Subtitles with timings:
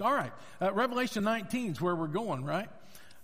[0.00, 0.32] All right,
[0.62, 2.70] uh, Revelation 19 is where we're going, right?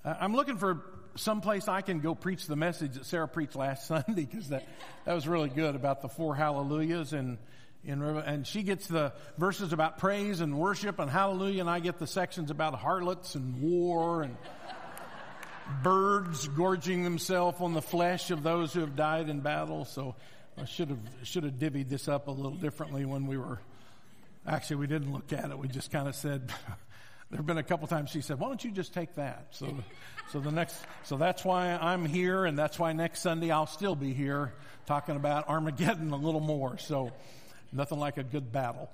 [0.05, 0.83] Uh, I'm looking for
[1.15, 4.69] someplace I can go preach the message that Sarah preached last Sunday because that,
[5.07, 7.39] that was really good about the four hallelujahs and
[7.83, 11.99] in, and she gets the verses about praise and worship and hallelujah and I get
[11.99, 14.37] the sections about harlots and war and
[15.83, 19.87] birds gorging themselves on the flesh of those who have died in battle.
[19.87, 20.15] So
[20.59, 23.61] I should have, should have divvied this up a little differently when we were
[24.47, 25.59] Actually, we didn't look at it.
[25.59, 26.49] We just kind of said,
[27.31, 29.49] there have been a couple times she said, why don't you just take that?
[29.51, 29.77] So,
[30.31, 33.97] so the next, so that's why I'm here and that's why next Sunday I'll still
[33.97, 34.53] be here
[34.87, 36.79] talking about Armageddon a little more.
[36.79, 37.11] So
[37.73, 38.89] nothing like a good battle.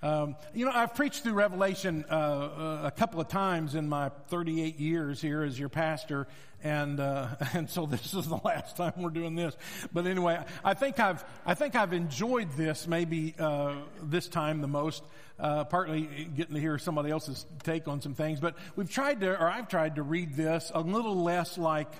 [0.00, 4.10] Um, you know, I've preached through Revelation uh, uh, a couple of times in my
[4.28, 6.28] 38 years here as your pastor,
[6.62, 9.56] and uh, and so this is the last time we're doing this.
[9.92, 14.68] But anyway, I think I've I think I've enjoyed this maybe uh, this time the
[14.68, 15.02] most.
[15.40, 19.40] Uh, partly getting to hear somebody else's take on some things, but we've tried to,
[19.40, 21.92] or I've tried to read this a little less like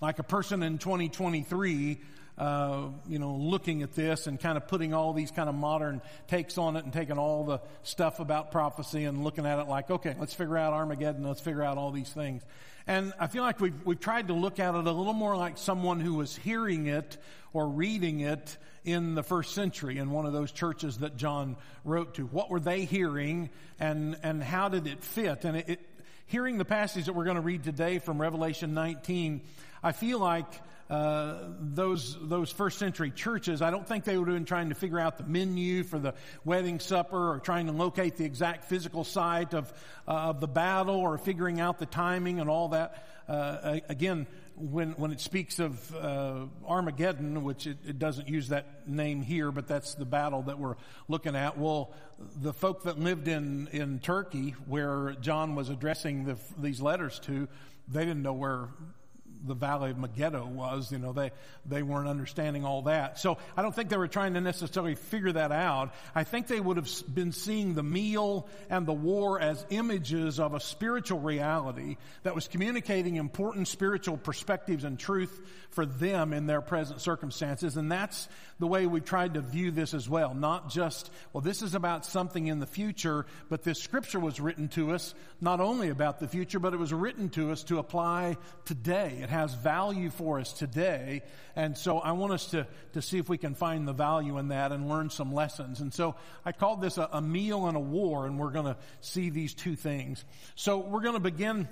[0.00, 2.00] like a person in 2023
[2.36, 6.02] uh, you know, looking at this and kind of putting all these kind of modern
[6.26, 9.90] takes on it and taking all the stuff about prophecy and looking at it like,
[9.90, 12.42] okay, let's figure out Armageddon, let's figure out all these things.
[12.86, 15.58] And I feel like we've, we've tried to look at it a little more like
[15.58, 17.16] someone who was hearing it
[17.52, 22.14] or reading it in the first century in one of those churches that John wrote
[22.14, 22.26] to.
[22.26, 23.48] What were they hearing
[23.80, 25.44] and, and how did it fit?
[25.44, 25.80] And it, it
[26.26, 29.40] hearing the passage that we're going to read today from Revelation 19,
[29.84, 30.46] I feel like
[30.88, 34.74] uh, those those first century churches, I don't think they would have been trying to
[34.74, 39.04] figure out the menu for the wedding supper or trying to locate the exact physical
[39.04, 39.70] site of
[40.08, 43.06] uh, of the battle or figuring out the timing and all that.
[43.28, 48.88] Uh, again, when when it speaks of uh, Armageddon, which it, it, doesn't use that
[48.88, 50.76] name here, but that's the battle that we're
[51.08, 51.58] looking at.
[51.58, 51.92] Well,
[52.40, 57.48] the folk that lived in in Turkey, where John was addressing the, these letters to,
[57.86, 58.68] they didn't know where
[59.46, 60.90] the Valley of Megiddo was.
[60.90, 61.32] You know, they,
[61.66, 63.18] they weren't understanding all that.
[63.18, 65.92] So I don't think they were trying to necessarily figure that out.
[66.14, 70.54] I think they would have been seeing the meal and the war as images of
[70.54, 75.40] a spiritual reality that was communicating important spiritual perspectives and truth
[75.70, 77.76] for them in their present circumstances.
[77.76, 78.28] And that's
[78.58, 80.34] the way we've tried to view this as well.
[80.34, 84.68] Not just, well, this is about something in the future, but this scripture was written
[84.68, 88.36] to us not only about the future, but it was written to us to apply
[88.64, 89.18] today.
[89.22, 91.22] It has value for us today.
[91.56, 94.48] And so I want us to, to see if we can find the value in
[94.48, 95.80] that and learn some lessons.
[95.80, 98.76] And so I called this a, a meal and a war, and we're going to
[99.00, 100.24] see these two things.
[100.54, 101.68] So we're going to begin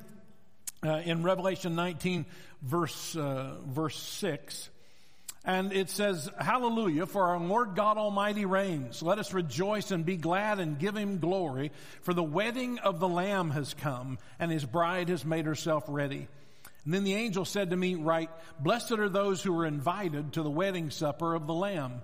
[0.84, 2.26] uh, in Revelation 19,
[2.62, 4.69] verse uh, verse six.
[5.45, 9.03] And it says, Hallelujah, for our Lord God Almighty reigns.
[9.03, 11.73] Let us rejoice and be glad and give him glory,
[12.03, 16.29] for the wedding of the Lamb has come, and his bride has made herself ready.
[16.85, 18.31] And then the angel said to me, Write,
[18.61, 22.03] Blessed are those who are invited to the wedding supper of the Lamb.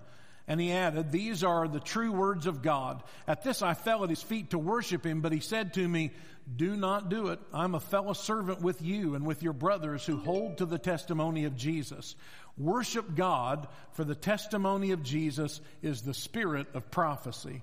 [0.48, 3.02] And he added, These are the true words of God.
[3.26, 6.12] At this I fell at his feet to worship him, but he said to me,
[6.56, 7.40] Do not do it.
[7.52, 11.44] I'm a fellow servant with you and with your brothers who hold to the testimony
[11.44, 12.16] of Jesus.
[12.58, 17.62] Worship God, for the testimony of Jesus is the spirit of prophecy.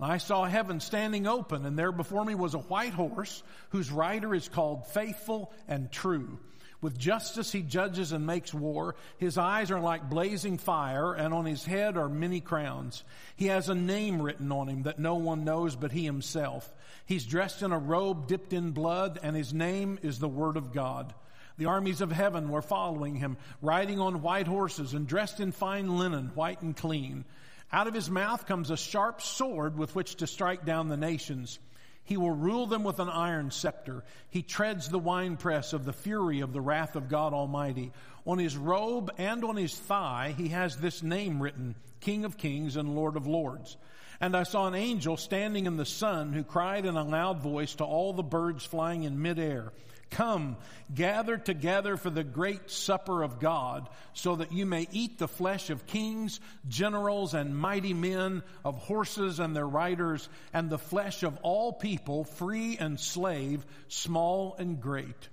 [0.00, 4.34] I saw heaven standing open, and there before me was a white horse whose rider
[4.34, 6.38] is called Faithful and True.
[6.80, 8.96] With justice he judges and makes war.
[9.16, 13.04] His eyes are like blazing fire, and on his head are many crowns.
[13.36, 16.70] He has a name written on him that no one knows but he himself.
[17.06, 20.72] He's dressed in a robe dipped in blood, and his name is the Word of
[20.72, 21.14] God.
[21.56, 25.98] The armies of heaven were following him, riding on white horses and dressed in fine
[25.98, 27.24] linen, white and clean.
[27.72, 31.58] Out of his mouth comes a sharp sword with which to strike down the nations.
[32.04, 34.04] He will rule them with an iron scepter.
[34.28, 37.92] He treads the winepress of the fury of the wrath of God Almighty.
[38.26, 42.76] On his robe and on his thigh, he has this name written, King of Kings
[42.76, 43.76] and Lord of Lords.
[44.20, 47.74] And I saw an angel standing in the sun who cried in a loud voice
[47.76, 49.72] to all the birds flying in midair.
[50.10, 50.56] Come,
[50.94, 55.70] gather together for the great supper of God, so that you may eat the flesh
[55.70, 61.38] of kings, generals, and mighty men, of horses and their riders, and the flesh of
[61.42, 65.28] all people, free and slave, small and great.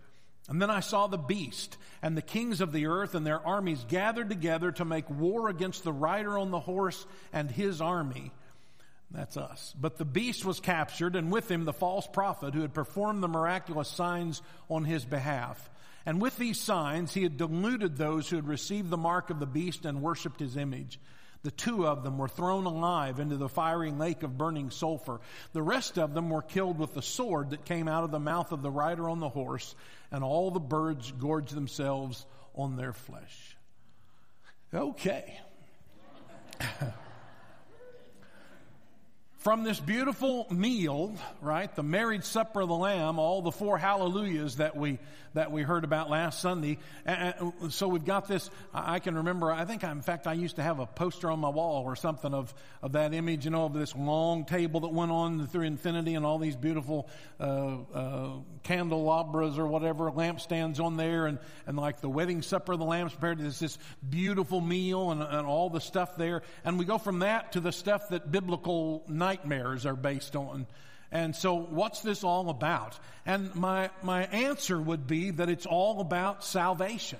[0.49, 3.85] And then I saw the beast and the kings of the earth and their armies
[3.87, 8.31] gathered together to make war against the rider on the horse and his army.
[9.13, 9.75] That's us.
[9.79, 13.27] But the beast was captured, and with him the false prophet who had performed the
[13.27, 15.69] miraculous signs on his behalf.
[16.05, 19.45] And with these signs he had deluded those who had received the mark of the
[19.45, 20.99] beast and worshipped his image.
[21.43, 25.19] The two of them were thrown alive into the fiery lake of burning sulfur.
[25.53, 28.51] The rest of them were killed with the sword that came out of the mouth
[28.51, 29.75] of the rider on the horse,
[30.11, 33.57] and all the birds gorged themselves on their flesh.
[34.73, 35.39] Okay.
[39.41, 44.57] from this beautiful meal, right, the marriage supper of the Lamb, all the four hallelujahs
[44.57, 44.99] that we
[45.33, 46.77] that we heard about last Sunday.
[47.05, 48.49] And so we've got this.
[48.73, 49.49] I can remember.
[49.49, 51.95] I think, I, in fact, I used to have a poster on my wall or
[51.95, 55.63] something of of that image, you know, of this long table that went on through
[55.63, 57.09] infinity and all these beautiful
[57.39, 58.29] uh, uh,
[58.63, 63.09] candelabras or whatever lampstands on there, and and like the wedding supper of the Lamb
[63.09, 63.39] prepared.
[63.39, 63.77] There's this
[64.07, 67.71] beautiful meal and, and all the stuff there, and we go from that to the
[67.71, 70.67] stuff that biblical night nightmares are based on.
[71.09, 72.99] And so what's this all about?
[73.25, 77.19] And my, my answer would be that it's all about salvation.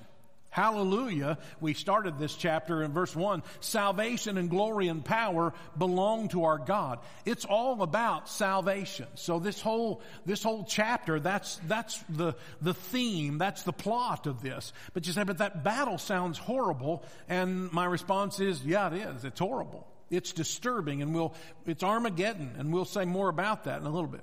[0.49, 1.37] Hallelujah.
[1.61, 3.43] We started this chapter in verse one.
[3.61, 6.99] Salvation and glory and power belong to our God.
[7.25, 9.07] It's all about salvation.
[9.15, 14.41] So this whole, this whole chapter, that's, that's the, the theme, that's the plot of
[14.41, 14.73] this.
[14.93, 17.05] But you say, but that battle sounds horrible.
[17.29, 19.23] And my response is, yeah, it is.
[19.23, 19.87] It's horrible.
[20.11, 21.33] It's disturbing and we'll,
[21.65, 24.21] it's Armageddon and we'll say more about that in a little bit.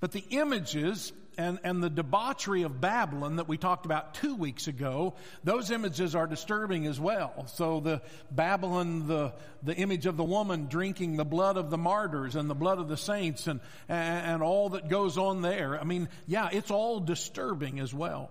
[0.00, 4.68] But the images and, and the debauchery of Babylon that we talked about two weeks
[4.68, 7.46] ago, those images are disturbing as well.
[7.48, 9.32] So the Babylon, the,
[9.62, 12.88] the image of the woman drinking the blood of the martyrs and the blood of
[12.88, 15.78] the saints and, and, and all that goes on there.
[15.78, 18.30] I mean, yeah, it's all disturbing as well.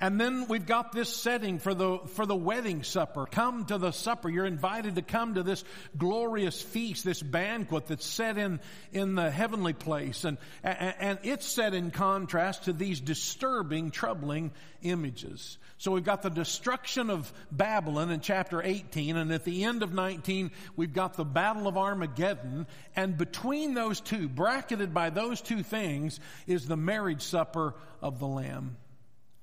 [0.00, 3.26] And then we've got this setting for the, for the wedding supper.
[3.26, 4.28] Come to the supper.
[4.28, 5.64] You're invited to come to this
[5.96, 8.60] glorious feast, this banquet that's set in,
[8.92, 10.24] in the heavenly place.
[10.24, 14.52] And, and, and it's set in contrast to these disturbing, troubling
[14.82, 15.58] images.
[15.78, 19.92] So we've got the destruction of Babylon in chapter 18, and at the end of
[19.92, 25.62] 19, we've got the battle of Armageddon, and between those two, bracketed by those two
[25.62, 28.76] things, is the marriage supper of the Lamb.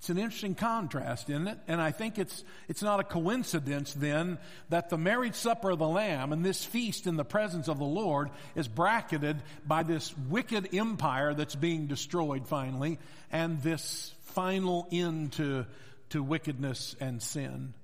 [0.01, 1.59] It's an interesting contrast, isn't it?
[1.67, 4.39] And I think it's, it's not a coincidence then
[4.69, 7.85] that the marriage supper of the Lamb and this feast in the presence of the
[7.85, 12.97] Lord is bracketed by this wicked empire that's being destroyed finally
[13.31, 15.67] and this final end to,
[16.09, 17.75] to wickedness and sin.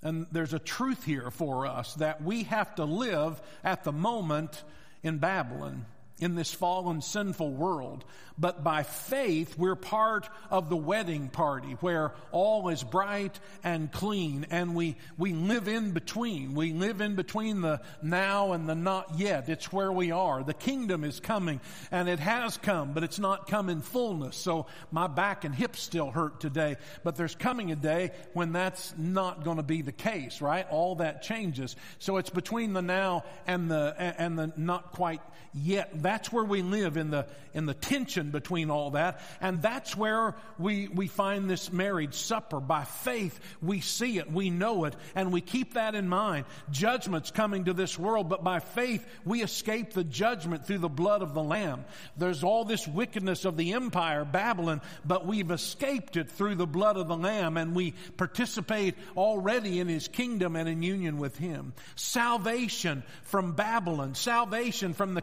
[0.00, 4.64] And there's a truth here for us that we have to live at the moment
[5.02, 5.84] in Babylon
[6.18, 8.04] in this fallen sinful world.
[8.38, 14.46] But by faith, we're part of the wedding party where all is bright and clean
[14.50, 16.54] and we, we live in between.
[16.54, 19.48] We live in between the now and the not yet.
[19.48, 20.42] It's where we are.
[20.42, 21.60] The kingdom is coming
[21.90, 24.36] and it has come, but it's not come in fullness.
[24.36, 28.92] So my back and hips still hurt today, but there's coming a day when that's
[28.98, 30.66] not going to be the case, right?
[30.68, 31.74] All that changes.
[31.98, 35.22] So it's between the now and the, and the not quite
[35.54, 36.02] yet.
[36.06, 39.20] That's where we live in the, in the tension between all that.
[39.40, 42.60] And that's where we, we find this marriage supper.
[42.60, 46.44] By faith, we see it, we know it, and we keep that in mind.
[46.70, 51.22] Judgment's coming to this world, but by faith, we escape the judgment through the blood
[51.22, 51.84] of the Lamb.
[52.16, 56.96] There's all this wickedness of the empire, Babylon, but we've escaped it through the blood
[56.96, 61.72] of the Lamb, and we participate already in His kingdom and in union with Him.
[61.96, 65.22] Salvation from Babylon, salvation from the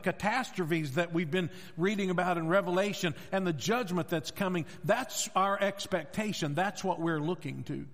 [0.82, 4.66] that we've been reading about in Revelation and the judgment that's coming.
[4.84, 6.56] That's our expectation.
[6.56, 7.86] That's what we're looking to.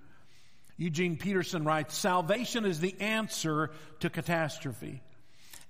[0.78, 5.02] Eugene Peterson writes, salvation is the answer to catastrophe.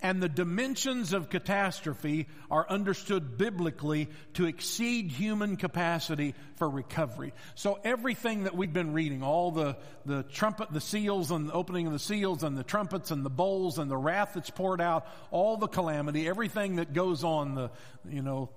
[0.02, 7.34] And the dimensions of catastrophe are understood biblically to exceed human capacity for recovery.
[7.56, 9.76] So everything that we've been reading, all the,
[10.06, 13.30] the trumpet, the seals and the opening of the seals and the trumpets and the
[13.30, 17.72] bowls and the wrath that's poured out, all the calamity, everything that goes on, the,
[18.08, 18.50] you know,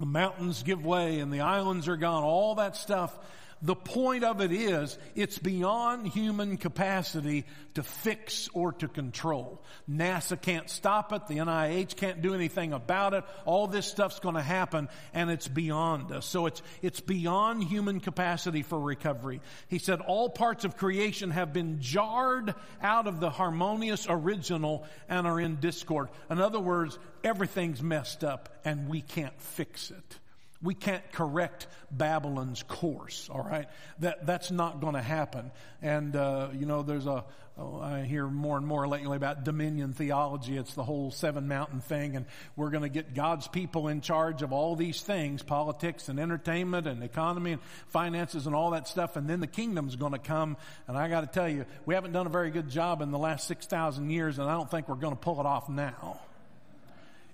[0.00, 3.16] the mountains give way and the islands are gone, all that stuff.
[3.64, 9.62] The point of it is, it's beyond human capacity to fix or to control.
[9.88, 11.28] NASA can't stop it.
[11.28, 13.24] The NIH can't do anything about it.
[13.44, 16.26] All this stuff's going to happen and it's beyond us.
[16.26, 19.40] So it's, it's beyond human capacity for recovery.
[19.68, 25.24] He said all parts of creation have been jarred out of the harmonious original and
[25.24, 26.08] are in discord.
[26.28, 30.18] In other words, everything's messed up and we can't fix it.
[30.62, 33.68] We can't correct Babylon's course, all right?
[33.98, 35.50] That, that's not going to happen.
[35.80, 37.24] And, uh, you know, there's a,
[37.58, 40.56] oh, I hear more and more lately about dominion theology.
[40.56, 44.42] It's the whole seven mountain thing, and we're going to get God's people in charge
[44.42, 49.16] of all these things, politics and entertainment and economy and finances and all that stuff,
[49.16, 50.56] and then the kingdom's going to come.
[50.86, 53.18] And I got to tell you, we haven't done a very good job in the
[53.18, 56.20] last 6,000 years, and I don't think we're going to pull it off now.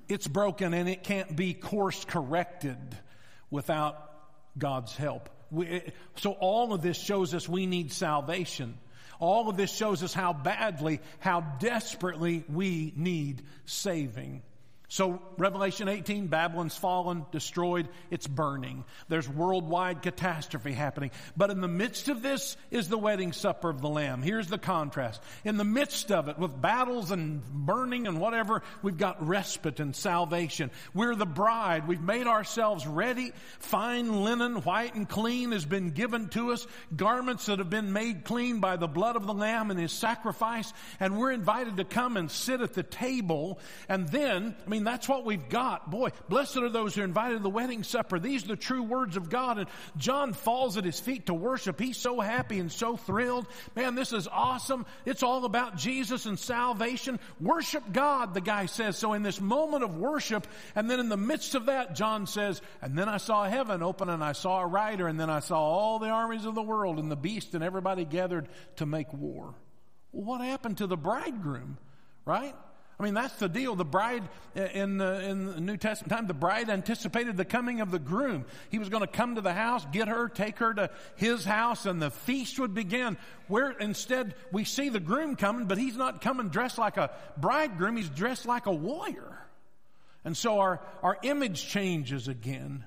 [0.08, 2.78] It's broken and it can't be course corrected
[3.50, 3.96] without
[4.56, 5.28] God's help.
[5.50, 5.82] We,
[6.16, 8.78] so all of this shows us we need salvation.
[9.20, 14.42] All of this shows us how badly, how desperately we need saving.
[14.90, 18.84] So Revelation 18, Babylon's fallen, destroyed, it's burning.
[19.08, 21.10] There's worldwide catastrophe happening.
[21.36, 24.22] But in the midst of this is the wedding supper of the Lamb.
[24.22, 25.22] Here's the contrast.
[25.44, 29.94] In the midst of it, with battles and burning and whatever, we've got respite and
[29.94, 30.70] salvation.
[30.94, 31.86] We're the bride.
[31.86, 33.32] We've made ourselves ready.
[33.58, 36.66] Fine linen, white and clean has been given to us.
[36.96, 40.72] Garments that have been made clean by the blood of the Lamb and His sacrifice.
[40.98, 43.58] And we're invited to come and sit at the table.
[43.86, 45.90] And then, I mean, mean, that's what we've got.
[45.90, 48.20] Boy, blessed are those who are invited to the wedding supper.
[48.20, 49.58] These are the true words of God.
[49.58, 51.80] And John falls at his feet to worship.
[51.80, 53.46] He's so happy and so thrilled.
[53.74, 54.86] Man, this is awesome.
[55.04, 57.18] It's all about Jesus and salvation.
[57.40, 58.96] Worship God, the guy says.
[58.96, 62.62] So in this moment of worship, and then in the midst of that, John says,
[62.80, 65.58] and then I saw heaven open and I saw a rider and then I saw
[65.58, 69.54] all the armies of the world and the beast and everybody gathered to make war.
[70.12, 71.78] Well, what happened to the bridegroom?
[72.24, 72.54] Right?
[73.00, 73.76] I mean, that's the deal.
[73.76, 77.80] The bride uh, in the, in the New Testament time, the bride anticipated the coming
[77.80, 78.44] of the groom.
[78.70, 81.86] He was going to come to the house, get her, take her to his house,
[81.86, 83.16] and the feast would begin.
[83.46, 87.96] Where instead we see the groom coming, but he's not coming dressed like a bridegroom.
[87.96, 89.38] He's dressed like a warrior.
[90.24, 92.84] And so our, our image changes again.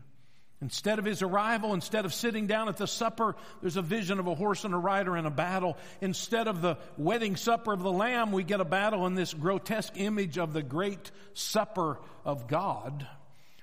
[0.62, 4.28] Instead of his arrival, instead of sitting down at the supper, there's a vision of
[4.28, 5.76] a horse and a rider in a battle.
[6.02, 9.94] Instead of the wedding supper of the Lamb, we get a battle in this grotesque
[9.96, 13.08] image of the great supper of God,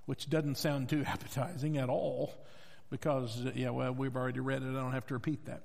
[0.06, 2.34] which doesn't sound too appetizing at all
[2.90, 4.68] because, yeah, well, we've already read it.
[4.68, 5.62] I don't have to repeat that.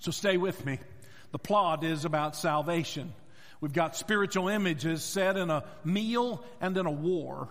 [0.00, 0.78] So stay with me.
[1.32, 3.12] The plot is about salvation.
[3.60, 7.48] We've got spiritual images set in a meal and in a war.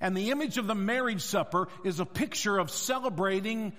[0.00, 3.72] And the image of the marriage supper is a picture of celebrating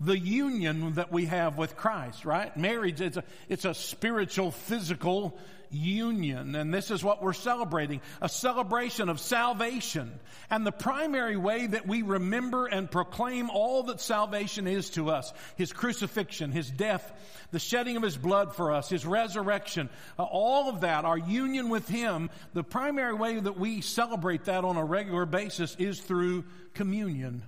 [0.00, 2.56] the union that we have with Christ, right?
[2.56, 5.38] Marriage, it's a, it's a spiritual, physical
[5.70, 6.54] union.
[6.54, 8.00] And this is what we're celebrating.
[8.20, 10.18] A celebration of salvation.
[10.50, 15.32] And the primary way that we remember and proclaim all that salvation is to us,
[15.56, 17.12] His crucifixion, His death,
[17.50, 21.68] the shedding of His blood for us, His resurrection, uh, all of that, our union
[21.68, 26.44] with Him, the primary way that we celebrate that on a regular basis is through
[26.74, 27.42] communion.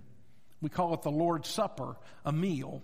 [0.60, 2.82] We call it the Lord's Supper, a meal.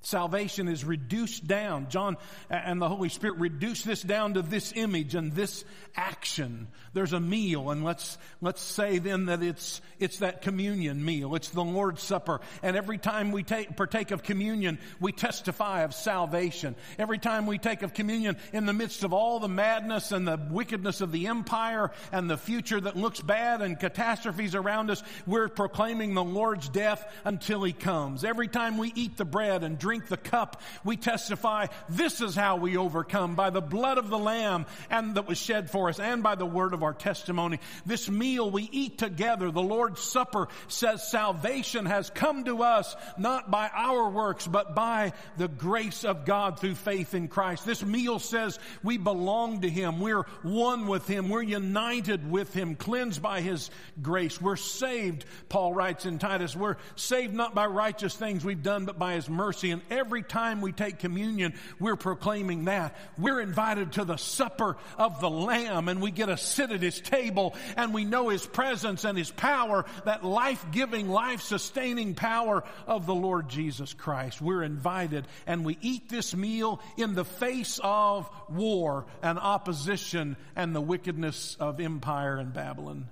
[0.00, 1.88] Salvation is reduced down.
[1.90, 5.64] John and the Holy Spirit reduce this down to this image and this
[5.96, 6.68] action.
[6.92, 11.34] There's a meal and let's, let's say then that it's, it's that communion meal.
[11.34, 12.40] It's the Lord's Supper.
[12.62, 16.76] And every time we take, partake of communion, we testify of salvation.
[16.96, 20.38] Every time we take of communion in the midst of all the madness and the
[20.48, 25.48] wickedness of the empire and the future that looks bad and catastrophes around us, we're
[25.48, 28.22] proclaiming the Lord's death until He comes.
[28.22, 32.34] Every time we eat the bread and drink drink the cup, we testify this is
[32.34, 35.98] how we overcome by the blood of the Lamb and that was shed for us
[35.98, 37.58] and by the word of our testimony.
[37.86, 43.50] This meal we eat together, the Lord's Supper says salvation has come to us not
[43.50, 47.64] by our works, but by the grace of God through faith in Christ.
[47.64, 50.00] This meal says we belong to Him.
[50.00, 51.30] We're one with Him.
[51.30, 53.70] We're united with Him, cleansed by His
[54.02, 54.38] grace.
[54.38, 56.54] We're saved, Paul writes in Titus.
[56.54, 59.70] We're saved not by righteous things we've done, but by His mercy.
[59.70, 62.96] And every time we take communion, we're proclaiming that.
[63.16, 67.00] We're invited to the supper of the Lamb and we get a sit at His
[67.00, 73.14] table and we know His presence and His power, that life-giving, life-sustaining power of the
[73.14, 74.40] Lord Jesus Christ.
[74.40, 80.74] We're invited and we eat this meal in the face of war and opposition and
[80.74, 83.08] the wickedness of empire and Babylon.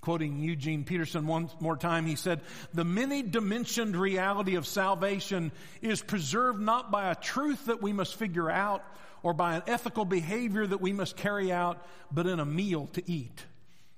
[0.00, 2.40] Quoting Eugene Peterson one more time, he said,
[2.72, 5.52] the many dimensioned reality of salvation
[5.82, 8.82] is preserved not by a truth that we must figure out
[9.22, 13.10] or by an ethical behavior that we must carry out, but in a meal to
[13.10, 13.44] eat.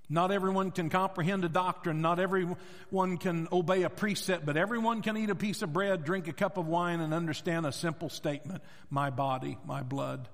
[0.08, 2.02] Not everyone can comprehend a doctrine.
[2.02, 6.28] Not everyone can obey a precept, but everyone can eat a piece of bread, drink
[6.28, 8.62] a cup of wine, and understand a simple statement.
[8.90, 10.28] My body, my blood.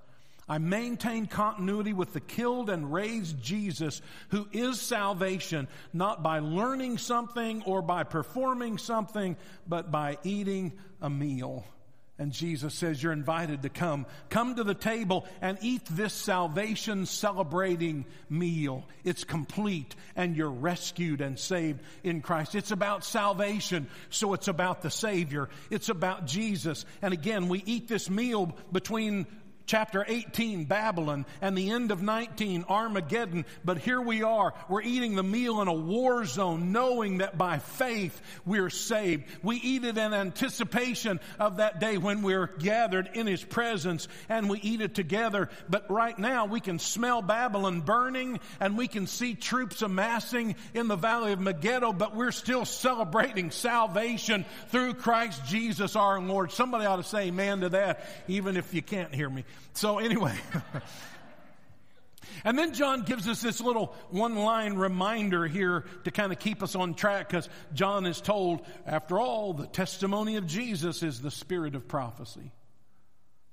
[0.48, 4.00] I maintain continuity with the killed and raised Jesus,
[4.30, 9.36] who is salvation, not by learning something or by performing something,
[9.66, 11.64] but by eating a meal.
[12.20, 14.04] And Jesus says, You're invited to come.
[14.28, 18.84] Come to the table and eat this salvation celebrating meal.
[19.04, 22.56] It's complete and you're rescued and saved in Christ.
[22.56, 25.48] It's about salvation, so it's about the Savior.
[25.70, 26.84] It's about Jesus.
[27.02, 29.26] And again, we eat this meal between
[29.68, 33.44] chapter 18, Babylon, and the end of 19, Armageddon.
[33.64, 34.54] But here we are.
[34.68, 39.24] We're eating the meal in a war zone, knowing that by faith we're saved.
[39.42, 44.48] We eat it in anticipation of that day when we're gathered in His presence and
[44.48, 45.50] we eat it together.
[45.68, 50.88] But right now we can smell Babylon burning and we can see troops amassing in
[50.88, 56.52] the valley of Megiddo, but we're still celebrating salvation through Christ Jesus our Lord.
[56.52, 59.44] Somebody ought to say amen to that, even if you can't hear me.
[59.74, 60.36] So anyway.
[62.44, 66.62] and then John gives us this little one line reminder here to kind of keep
[66.62, 71.30] us on track because John is told, after all, the testimony of Jesus is the
[71.30, 72.52] spirit of prophecy.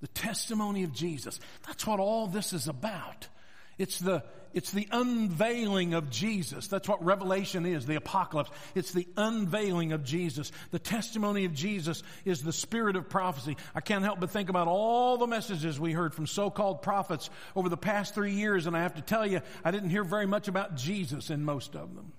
[0.02, 1.40] The testimony of Jesus.
[1.66, 3.28] That's what all this is about.
[3.77, 6.67] It's the, it's the unveiling of Jesus.
[6.67, 8.50] That's what Revelation is, the apocalypse.
[8.74, 10.51] It's the unveiling of Jesus.
[10.72, 13.58] The testimony of Jesus is the spirit of prophecy.
[13.74, 17.67] I can't help but think about all the messages we heard from so-called prophets over
[17.67, 20.48] the past three years, and I have to tell you, I didn't hear very much
[20.48, 22.13] about Jesus in most of them.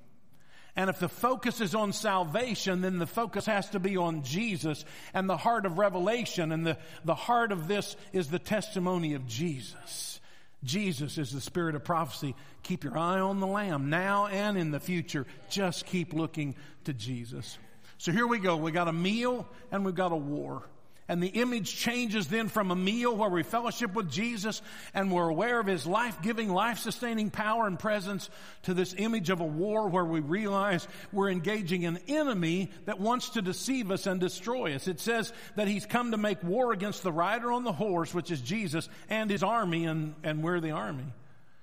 [0.79, 4.85] And if the focus is on salvation, then the focus has to be on Jesus
[5.15, 6.53] and the heart of revelation.
[6.53, 10.21] And the, the heart of this is the testimony of Jesus.
[10.65, 12.35] Jesus is the spirit of prophecy.
[12.63, 15.27] Keep your eye on the Lamb now and in the future.
[15.49, 17.59] Just keep looking to Jesus.
[17.99, 18.57] So here we go.
[18.57, 20.63] We got a meal and we've got a war.
[21.09, 24.61] And the image changes then from a meal where we fellowship with Jesus
[24.93, 28.29] and we're aware of his life giving, life sustaining power and presence
[28.65, 33.31] to this image of a war where we realize we're engaging an enemy that wants
[33.31, 34.89] to deceive us and destroy us.
[34.89, 38.33] It says that he's come to make war against the rider on the horse, which
[38.33, 41.07] is Jesus, and his army, and, and we're the army.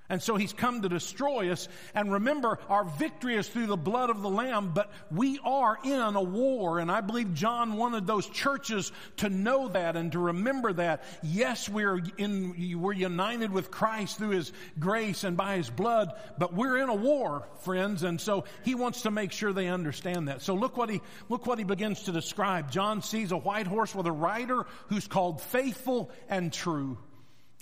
[0.10, 1.70] And so he's come to destroy us.
[1.96, 6.00] And remember, our victory is through the blood of the Lamb, but we are in
[6.00, 6.80] a war.
[6.80, 11.04] And I believe John wanted those churches to know that and to remember that.
[11.24, 16.54] Yes, we're in, we're united with Christ through his grace and by his blood, but
[16.54, 18.04] we're in a war, friends.
[18.04, 20.42] And so he wants to make sure they understand that.
[20.42, 22.72] So look what he, look what he begins to describe.
[22.72, 26.98] John sees a white horse with a rider who's called faithful and true.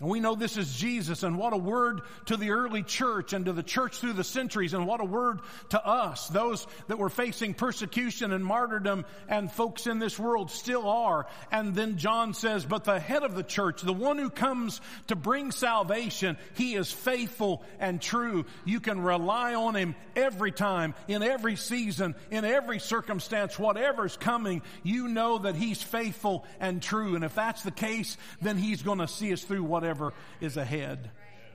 [0.01, 3.45] And we know this is Jesus, and what a word to the early church and
[3.45, 7.09] to the church through the centuries, and what a word to us, those that were
[7.09, 11.27] facing persecution and martyrdom, and folks in this world still are.
[11.51, 15.15] And then John says, But the head of the church, the one who comes to
[15.15, 18.45] bring salvation, he is faithful and true.
[18.65, 24.63] You can rely on him every time, in every season, in every circumstance, whatever's coming,
[24.81, 27.13] you know that he's faithful and true.
[27.13, 30.57] And if that's the case, then he's going to see us through whatever whatever is
[30.57, 31.11] ahead.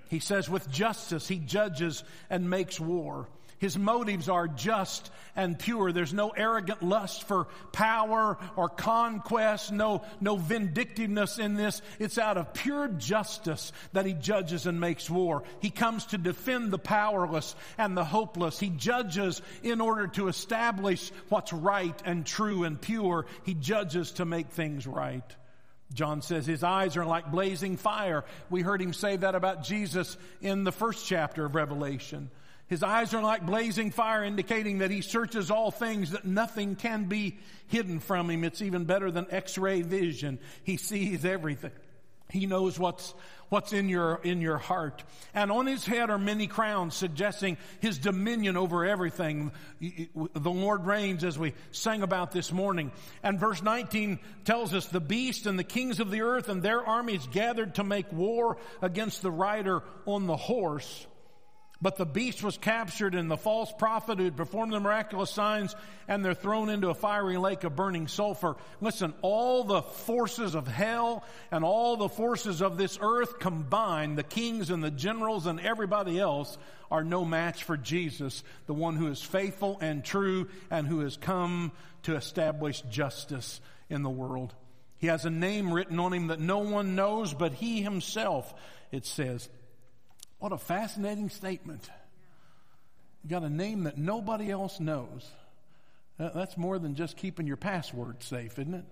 [0.08, 3.28] He says, with justice, he judges and makes war.
[3.58, 5.90] His motives are just and pure.
[5.90, 11.80] There's no arrogant lust for power or conquest, no, no vindictiveness in this.
[11.98, 15.42] It's out of pure justice that he judges and makes war.
[15.60, 18.60] He comes to defend the powerless and the hopeless.
[18.60, 23.24] He judges in order to establish what's right and true and pure.
[23.44, 25.24] He judges to make things right.
[25.92, 28.24] John says his eyes are like blazing fire.
[28.50, 32.30] We heard him say that about Jesus in the first chapter of Revelation.
[32.68, 37.04] His eyes are like blazing fire, indicating that he searches all things, that nothing can
[37.04, 38.42] be hidden from him.
[38.42, 40.40] It's even better than x-ray vision.
[40.64, 41.70] He sees everything.
[42.30, 43.14] He knows what's
[43.48, 45.02] what's in your, in your heart.
[45.34, 49.52] And on his head are many crowns, suggesting his dominion over everything.
[49.80, 52.92] The Lord reigns as we sang about this morning.
[53.22, 56.84] And verse 19 tells us the beast and the kings of the earth and their
[56.84, 61.06] armies gathered to make war against the rider on the horse.
[61.82, 65.74] But the beast was captured and the false prophet who had performed the miraculous signs
[66.08, 68.56] and they're thrown into a fiery lake of burning sulfur.
[68.80, 74.22] Listen, all the forces of hell and all the forces of this earth combined, the
[74.22, 76.56] kings and the generals and everybody else
[76.90, 81.18] are no match for Jesus, the one who is faithful and true and who has
[81.18, 81.72] come
[82.04, 83.60] to establish justice
[83.90, 84.54] in the world.
[84.98, 88.54] He has a name written on him that no one knows but he himself,
[88.90, 89.50] it says.
[90.46, 91.90] What a fascinating statement.
[93.24, 95.28] You got a name that nobody else knows.
[96.18, 98.84] That's more than just keeping your password safe, isn't it?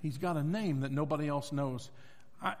[0.00, 1.90] He's got a name that nobody else knows.
[2.42, 2.54] I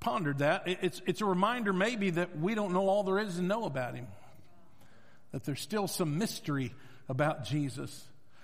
[0.00, 0.62] pondered that.
[0.64, 3.94] It's, it's a reminder maybe that we don't know all there is to know about
[3.94, 4.06] him.
[5.32, 6.72] That there's still some mystery
[7.06, 8.02] about Jesus.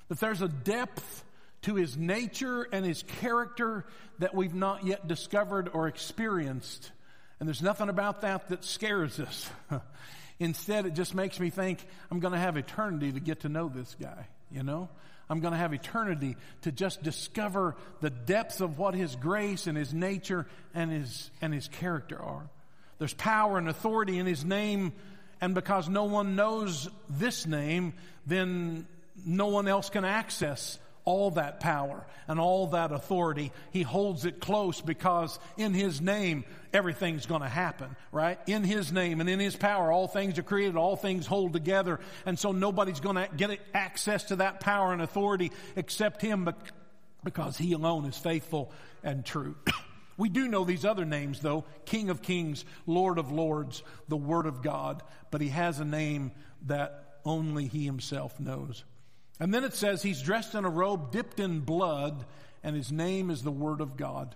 [0.09, 1.25] That there's a depth
[1.63, 3.87] to his nature and his character
[4.19, 6.91] that we've not yet discovered or experienced.
[7.41, 9.51] And there's nothing about that that scares us.
[10.39, 13.69] Instead, it just makes me think I'm going to have eternity to get to know
[13.69, 14.89] this guy, you know?
[15.29, 19.77] I'm going to have eternity to just discover the depths of what His grace and
[19.77, 22.49] His nature and His, and His character are.
[22.99, 24.93] There's power and authority in His name,
[25.41, 27.95] and because no one knows this name,
[28.27, 28.87] then
[29.25, 33.53] no one else can access all that power and all that authority.
[33.71, 38.39] He holds it close because in His name, everything's going to happen, right?
[38.47, 42.01] In His name and in His power, all things are created, all things hold together.
[42.25, 46.49] And so nobody's going to get access to that power and authority except Him
[47.23, 49.57] because He alone is faithful and true.
[50.17, 54.47] We do know these other names though, King of Kings, Lord of Lords, the Word
[54.47, 56.31] of God, but He has a name
[56.67, 58.85] that only He Himself knows.
[59.41, 62.25] And then it says he's dressed in a robe dipped in blood,
[62.63, 64.35] and his name is the Word of God.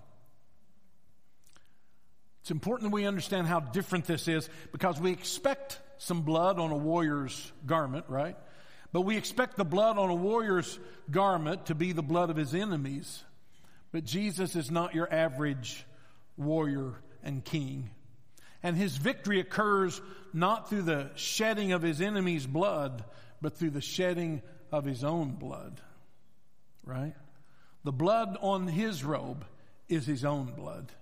[2.42, 6.70] It's important that we understand how different this is because we expect some blood on
[6.70, 8.36] a warrior's garment, right?
[8.92, 10.78] But we expect the blood on a warrior's
[11.10, 13.22] garment to be the blood of his enemies.
[13.92, 15.84] But Jesus is not your average
[16.36, 17.90] warrior and king.
[18.62, 20.00] And his victory occurs
[20.32, 23.04] not through the shedding of his enemy's blood,
[23.40, 25.80] but through the shedding of his own blood.
[26.84, 27.14] Right?
[27.84, 29.44] The blood on his robe
[29.88, 30.92] is his own blood.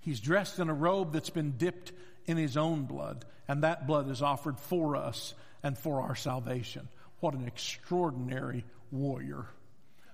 [0.00, 1.92] He's dressed in a robe that's been dipped
[2.26, 6.88] in his own blood, and that blood is offered for us and for our salvation.
[7.20, 9.46] What an extraordinary warrior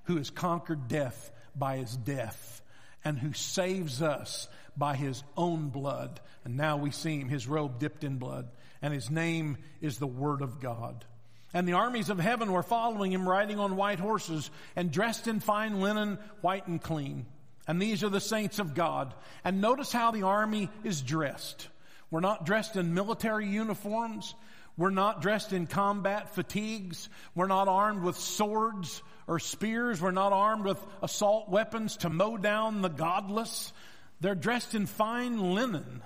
[0.05, 2.63] who has conquered death by his death
[3.05, 6.21] and who saves us by his own blood.
[6.45, 8.49] And now we see him, his robe dipped in blood,
[8.83, 11.05] and his name is the Word of God.
[11.53, 15.41] And the armies of heaven were following him riding on white horses and dressed in
[15.41, 17.27] fine linen, white and clean.
[17.67, 19.15] And these are the saints of God.
[19.45, 21.69] And notice how the army is dressed.
[22.11, 24.35] We're not dressed in military uniforms.
[24.77, 27.09] We're not dressed in combat fatigues.
[27.35, 30.01] We're not armed with swords or spears.
[30.01, 33.73] We're not armed with assault weapons to mow down the godless.
[34.21, 36.03] They're dressed in fine linen,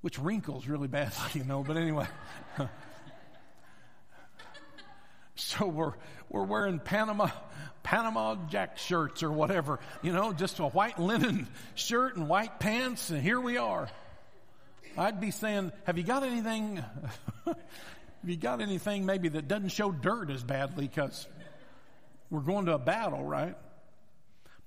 [0.00, 2.06] which wrinkles really badly, you know, but anyway.
[5.50, 5.94] So we're,
[6.28, 7.30] we're wearing Panama,
[7.82, 13.10] Panama Jack shirts or whatever, you know, just a white linen shirt and white pants,
[13.10, 13.88] and here we are.
[14.98, 16.76] I'd be saying, have you got anything,
[17.46, 17.56] have
[18.24, 21.26] you got anything maybe that doesn't show dirt as badly because
[22.28, 23.56] we're going to a battle, right?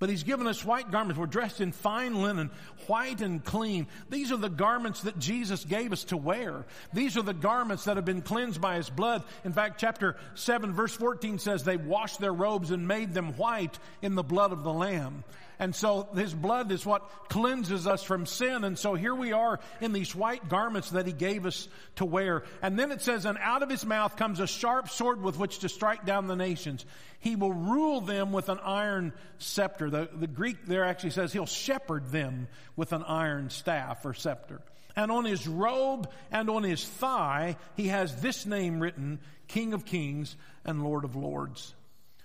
[0.03, 1.17] But he's given us white garments.
[1.17, 2.51] We're dressed in fine linen,
[2.87, 3.87] white and clean.
[4.09, 6.65] These are the garments that Jesus gave us to wear.
[6.91, 9.23] These are the garments that have been cleansed by his blood.
[9.45, 13.79] In fact, chapter 7 verse 14 says they washed their robes and made them white
[14.01, 15.23] in the blood of the Lamb.
[15.59, 18.63] And so his blood is what cleanses us from sin.
[18.63, 22.43] And so here we are in these white garments that he gave us to wear.
[22.61, 25.59] And then it says, and out of his mouth comes a sharp sword with which
[25.59, 26.85] to strike down the nations.
[27.19, 29.89] He will rule them with an iron scepter.
[29.89, 34.61] The, the Greek there actually says he'll shepherd them with an iron staff or scepter.
[34.95, 39.85] And on his robe and on his thigh, he has this name written, King of
[39.85, 40.35] Kings
[40.65, 41.73] and Lord of Lords.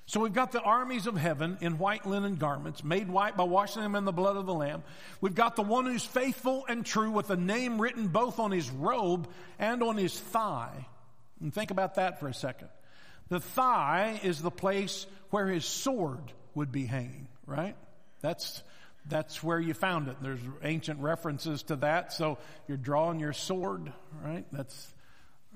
[0.09, 3.83] So we've got the armies of heaven in white linen garments, made white by washing
[3.83, 4.83] them in the blood of the Lamb.
[5.21, 8.71] We've got the one who's faithful and true with a name written both on his
[8.71, 10.87] robe and on his thigh.
[11.43, 12.69] And think about that for a second.
[13.29, 17.77] The thigh is the place where his sword would be hanging, right?
[18.23, 18.63] That's,
[19.11, 20.17] that's where you found it.
[20.23, 22.15] There's ancient references to that.
[22.15, 23.93] So you're drawing your sword,
[24.25, 24.47] right?
[24.53, 24.95] That's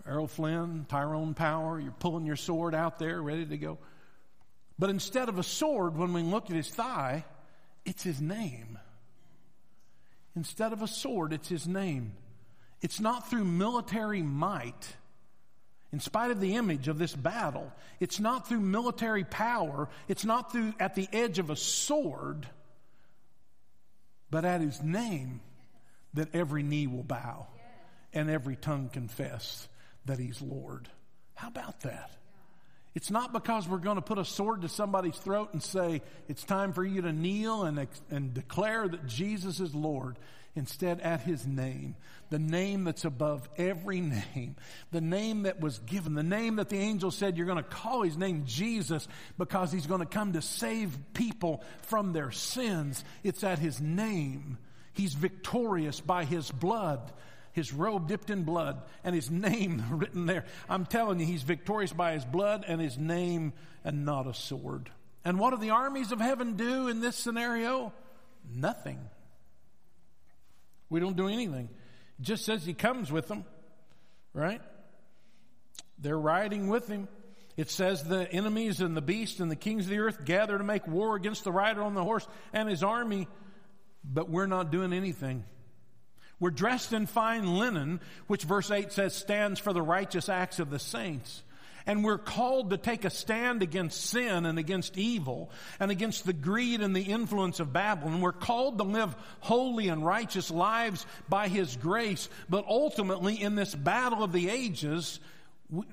[0.07, 1.81] Errol Flynn, Tyrone Power.
[1.81, 3.79] You're pulling your sword out there, ready to go.
[4.79, 7.25] But instead of a sword, when we look at his thigh,
[7.85, 8.79] it's his name.
[10.35, 12.15] Instead of a sword, it's his name.
[12.81, 14.97] It's not through military might.
[15.93, 20.51] In spite of the image of this battle, it's not through military power, it's not
[20.51, 22.47] through at the edge of a sword,
[24.31, 25.43] but at his name
[26.15, 27.47] that every knee will bow
[28.15, 29.69] and every tongue confess
[30.07, 30.89] that he's Lord.
[31.35, 32.11] How about that?
[32.95, 36.45] It's not because we're going to put a sword to somebody's throat and say, it's
[36.45, 40.19] time for you to kneel and, and declare that Jesus is Lord.
[40.55, 41.97] Instead, at his name,
[42.29, 44.01] the name that's above every
[44.35, 44.57] name,
[44.91, 48.03] the name that was given, the name that the angel said you're going to call
[48.03, 53.03] his name Jesus because he's going to come to save people from their sins.
[53.25, 54.59] It's at his name.
[54.93, 57.11] He's victorious by his blood,
[57.53, 60.45] his robe dipped in blood, and his name written there.
[60.69, 63.53] I'm telling you, he's victorious by his blood and his name
[63.85, 64.91] and not a sword.
[65.25, 67.93] And what do the armies of heaven do in this scenario?
[68.53, 68.99] Nothing.
[70.89, 71.69] We don't do anything.
[72.19, 73.45] It just says he comes with them,
[74.35, 74.61] right?
[75.99, 77.09] They're riding with him.
[77.57, 80.65] It says the enemies and the beast and the kings of the earth gather to
[80.65, 83.29] make war against the rider on the horse and his army,
[84.03, 85.45] but we're not doing anything.
[86.43, 90.71] We're dressed in fine linen, which verse 8 says stands for the righteous acts of
[90.71, 91.45] the saints.
[91.87, 96.33] And we're called to take a stand against sin and against evil and against the
[96.33, 98.21] greed and the influence of Babylon.
[98.21, 102.29] We're called to live holy and righteous lives by His grace.
[102.49, 105.21] But ultimately, in this battle of the ages,
[105.71, 105.85] we,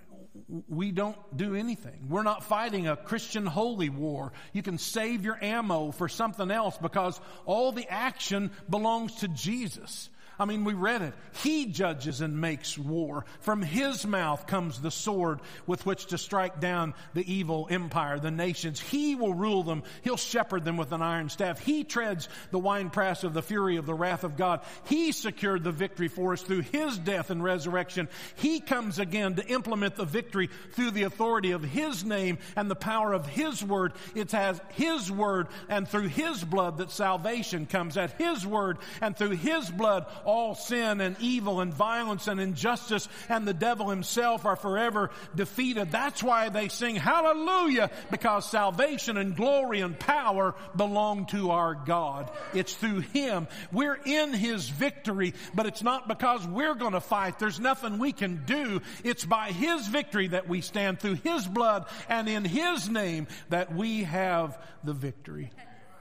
[0.67, 2.07] we don't do anything.
[2.09, 4.33] We're not fighting a Christian holy war.
[4.53, 10.09] You can save your ammo for something else because all the action belongs to Jesus.
[10.39, 11.13] I mean, we read it.
[11.43, 13.25] He judges and makes war.
[13.41, 18.31] From his mouth comes the sword with which to strike down the evil empire, the
[18.31, 18.79] nations.
[18.79, 19.83] He will rule them.
[20.01, 21.59] He'll shepherd them with an iron staff.
[21.59, 24.61] He treads the winepress of the fury of the wrath of God.
[24.85, 28.07] He secured the victory for us through his death and resurrection.
[28.35, 32.75] He comes again to implement the victory through the authority of his name and the
[32.75, 33.91] power of his word.
[34.15, 37.97] It has his word and through his blood that salvation comes.
[37.97, 43.09] At his word and through his blood all sin and evil and violence and injustice
[43.29, 45.91] and the devil himself are forever defeated.
[45.91, 52.29] That's why they sing hallelujah because salvation and glory and power belong to our God.
[52.53, 53.47] It's through him.
[53.71, 57.39] We're in his victory, but it's not because we're going to fight.
[57.39, 58.81] There's nothing we can do.
[59.03, 63.73] It's by his victory that we stand through his blood and in his name that
[63.73, 65.51] we have the victory.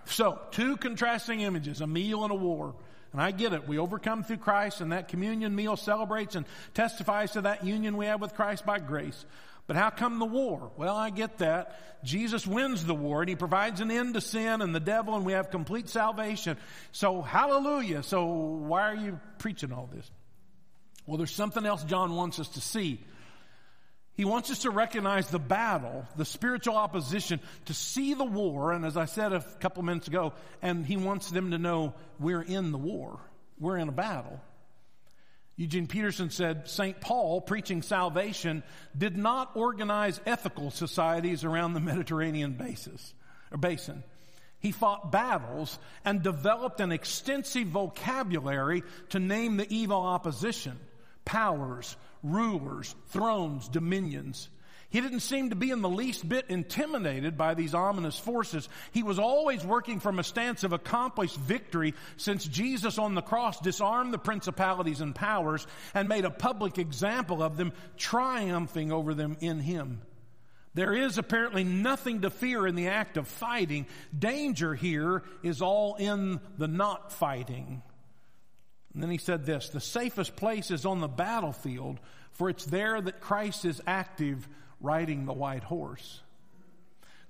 [0.05, 2.75] So, two contrasting images, a meal and a war.
[3.13, 3.67] And I get it.
[3.67, 6.45] We overcome through Christ, and that communion meal celebrates and
[6.75, 9.25] testifies to that union we have with Christ by grace.
[9.67, 10.73] But how come the war?
[10.77, 11.79] Well, I get that.
[12.03, 15.27] Jesus wins the war and he provides an end to sin and the devil and
[15.27, 16.57] we have complete salvation.
[16.91, 18.03] So hallelujah.
[18.03, 20.11] So why are you preaching all this?
[21.07, 23.01] Well, there's something else John wants us to see.
[24.19, 28.85] He wants us to recognize the battle, the spiritual opposition, to see the war, and
[28.85, 32.73] as I said a couple minutes ago, and he wants them to know we're in
[32.73, 33.21] the war.
[33.61, 34.41] We're in a battle.
[35.55, 37.01] Eugene Peterson said St.
[37.01, 38.65] Paul, preaching salvation,
[38.97, 43.15] did not organize ethical societies around the Mediterranean basis,
[43.53, 44.03] or basin.
[44.59, 50.77] He fought battles and developed an extensive vocabulary to name the evil opposition,
[51.29, 54.49] powers, rulers, thrones, dominions.
[54.89, 58.67] He didn't seem to be in the least bit intimidated by these ominous forces.
[58.93, 63.61] He was always working from a stance of accomplished victory since Jesus on the cross
[63.61, 69.37] disarmed the principalities and powers and made a public example of them, triumphing over them
[69.41, 70.01] in Him.
[70.73, 73.87] There is apparently nothing to fear in the act of fighting.
[74.19, 77.83] Danger here is all in the not fighting.
[78.99, 82.01] And then he said this the safest place is on the battlefield,
[82.33, 84.49] for it's there that Christ is active
[84.81, 86.21] riding the white horse.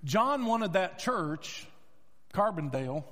[0.03, 1.67] John wanted that church,
[2.33, 3.05] Carbondale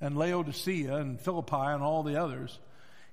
[0.00, 2.58] and Laodicea and Philippi and all the others,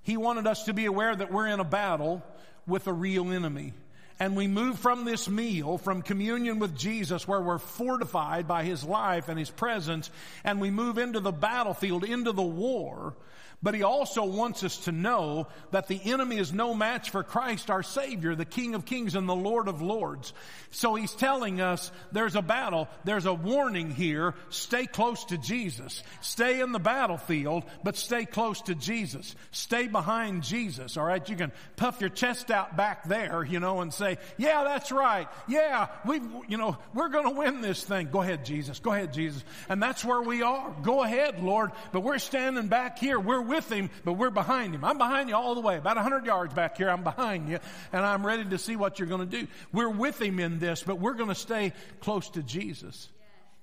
[0.02, 2.24] he wanted us to be aware that we're in a battle
[2.66, 3.74] with a real enemy.
[4.20, 8.84] And we move from this meal, from communion with Jesus, where we're fortified by His
[8.84, 10.10] life and His presence,
[10.44, 13.14] and we move into the battlefield, into the war,
[13.64, 17.72] but he also wants us to know that the enemy is no match for Christ
[17.72, 20.32] our Savior, the King of Kings and the Lord of Lords.
[20.70, 24.36] So he's telling us there's a battle, there's a warning here.
[24.50, 26.04] Stay close to Jesus.
[26.22, 29.36] Stay in the battlefield, but stay close to Jesus.
[29.52, 31.28] Stay behind Jesus, alright?
[31.28, 35.28] You can puff your chest out back there, you know, and say, yeah, that's right.
[35.48, 38.10] Yeah, we, you know, we're gonna win this thing.
[38.12, 38.80] Go ahead, Jesus.
[38.80, 39.44] Go ahead, Jesus.
[39.68, 40.76] And that's where we are.
[40.84, 41.72] Go ahead, Lord.
[41.92, 43.20] But we're standing back here.
[43.20, 44.86] We're with him, but we're behind him.
[44.86, 45.78] I'm behind you all the way.
[45.78, 47.60] About 100 yards back here, I'm behind you,
[47.92, 49.48] and I'm ready to see what you're going to do.
[49.72, 53.10] We're with him in this, but we're going to stay close to Jesus.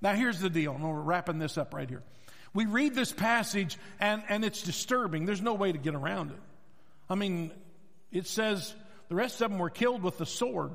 [0.00, 2.02] Now, here's the deal, and we're wrapping this up right here.
[2.52, 5.26] We read this passage, and, and it's disturbing.
[5.26, 6.40] There's no way to get around it.
[7.08, 7.50] I mean,
[8.12, 8.74] it says
[9.08, 10.72] the rest of them were killed with the sword.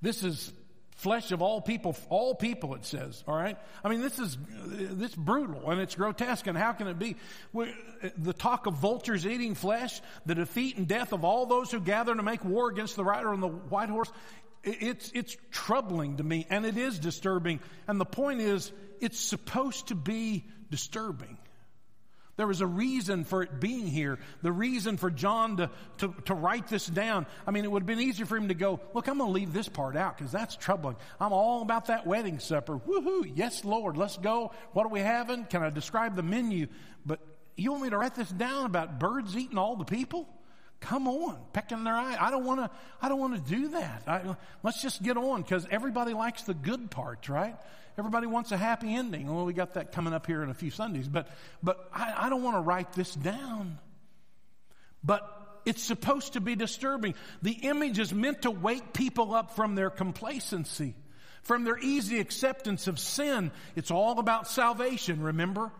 [0.00, 0.52] This is
[1.02, 3.58] flesh of all people, all people, it says, all right?
[3.84, 7.16] I mean, this is, this brutal and it's grotesque and how can it be?
[8.16, 12.14] The talk of vultures eating flesh, the defeat and death of all those who gather
[12.14, 14.10] to make war against the rider on the white horse,
[14.62, 17.58] it's, it's troubling to me and it is disturbing.
[17.88, 21.36] And the point is, it's supposed to be disturbing.
[22.36, 24.18] There was a reason for it being here.
[24.40, 27.26] The reason for John to, to, to write this down.
[27.46, 29.34] I mean, it would have been easier for him to go, look, I'm going to
[29.34, 30.96] leave this part out because that's troubling.
[31.20, 32.78] I'm all about that wedding supper.
[32.78, 33.30] Woohoo.
[33.34, 33.98] Yes, Lord.
[33.98, 34.52] Let's go.
[34.72, 35.44] What are we having?
[35.44, 36.68] Can I describe the menu?
[37.04, 37.20] But
[37.56, 40.26] you want me to write this down about birds eating all the people?
[40.82, 42.16] Come on, pecking their eye.
[42.20, 42.70] I don't want to.
[43.00, 44.02] I don't want to do that.
[44.08, 47.56] I, let's just get on because everybody likes the good parts, right?
[47.96, 49.32] Everybody wants a happy ending.
[49.32, 51.28] Well, we got that coming up here in a few Sundays, but
[51.62, 53.78] but I, I don't want to write this down.
[55.04, 55.22] But
[55.64, 57.14] it's supposed to be disturbing.
[57.42, 60.96] The image is meant to wake people up from their complacency,
[61.44, 63.52] from their easy acceptance of sin.
[63.76, 65.22] It's all about salvation.
[65.22, 65.70] Remember.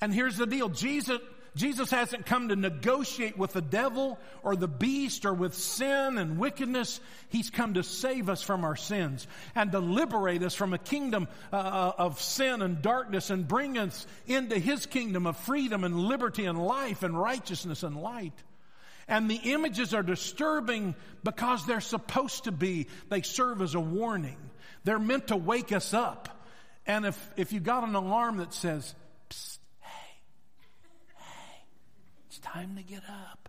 [0.00, 1.20] And here's the deal: Jesus
[1.56, 6.38] Jesus hasn't come to negotiate with the devil or the beast or with sin and
[6.38, 7.00] wickedness.
[7.28, 11.26] He's come to save us from our sins and to liberate us from a kingdom
[11.52, 15.98] uh, uh, of sin and darkness and bring us into His kingdom of freedom and
[15.98, 18.34] liberty and life and righteousness and light.
[19.08, 22.86] And the images are disturbing because they're supposed to be.
[23.08, 24.38] They serve as a warning.
[24.84, 26.28] They're meant to wake us up.
[26.86, 28.94] And if, if you got an alarm that says,
[32.38, 33.48] time to get up.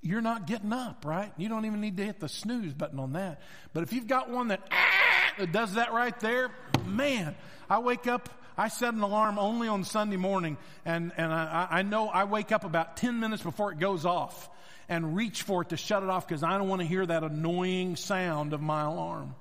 [0.00, 1.32] You're not getting up, right?
[1.36, 3.40] You don't even need to hit the snooze button on that.
[3.72, 6.50] But if you've got one that, ah, does that right there,
[6.86, 7.36] man,
[7.70, 8.28] I wake up,
[8.58, 12.50] I set an alarm only on Sunday morning, and, and I, I know I wake
[12.50, 14.50] up about 10 minutes before it goes off
[14.88, 17.22] and reach for it to shut it off because I don't want to hear that
[17.22, 19.36] annoying sound of my alarm.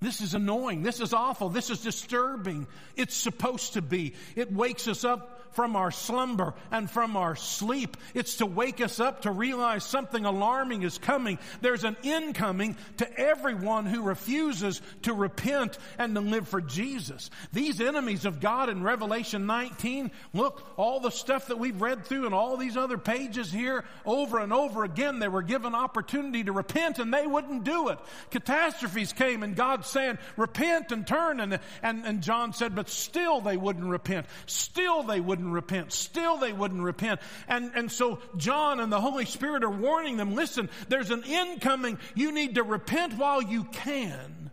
[0.00, 0.82] This is annoying.
[0.82, 1.48] This is awful.
[1.48, 2.66] This is disturbing.
[2.96, 4.14] It's supposed to be.
[4.36, 7.96] It wakes us up from our slumber and from our sleep.
[8.12, 11.38] It's to wake us up to realize something alarming is coming.
[11.60, 17.30] There's an incoming to everyone who refuses to repent and to live for Jesus.
[17.52, 22.26] These enemies of God in Revelation 19, look, all the stuff that we've read through
[22.26, 26.52] and all these other pages here over and over again, they were given opportunity to
[26.52, 27.98] repent and they wouldn't do it.
[28.30, 31.40] Catastrophes came and God saying, repent and turn.
[31.40, 34.26] And, and, and John said, but still they wouldn't repent.
[34.46, 35.92] Still they wouldn't wouldn't repent.
[35.92, 37.20] Still they wouldn't repent.
[37.48, 41.98] And, and so John and the Holy Spirit are warning them, listen, there's an incoming.
[42.14, 44.50] You need to repent while you can.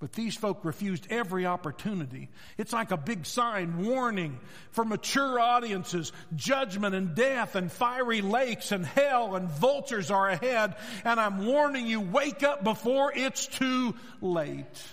[0.00, 2.28] But these folk refused every opportunity.
[2.56, 4.38] It's like a big sign warning
[4.70, 6.12] for mature audiences.
[6.36, 10.76] Judgment and death and fiery lakes and hell and vultures are ahead.
[11.04, 14.84] And I'm warning you, wake up before it's too late.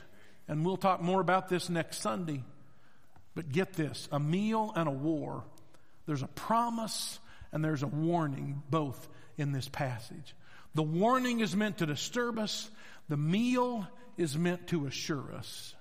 [0.48, 2.42] And we'll talk more about this next Sunday.
[3.36, 5.44] But get this a meal and a war.
[6.06, 7.20] There's a promise
[7.52, 10.36] and there's a warning both in this passage.
[10.74, 12.70] The warning is meant to disturb us,
[13.08, 15.74] the meal is meant to assure us.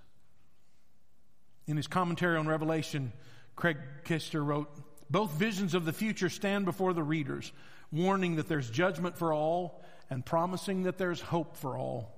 [1.67, 3.13] In his commentary on Revelation,
[3.57, 4.71] Craig Koester wrote,
[5.11, 7.51] Both visions of the future stand before the readers,
[7.91, 12.14] warning that there's judgment for all and promising that there's hope for all.